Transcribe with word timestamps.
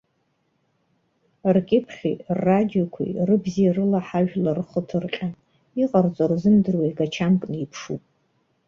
Ркьыԥхьи, 1.55 2.13
ррадиоқәеи, 2.39 3.11
рыбзи 3.27 3.73
рыла 3.75 3.99
ҳажәлар 4.07 4.57
рхы 4.59 4.81
ҭырҟьан, 4.87 5.33
иҟарҵо 5.83 6.23
рзымдыруа 6.31 6.85
игачамкны 6.91 7.55
иԥшуп. 7.63 8.01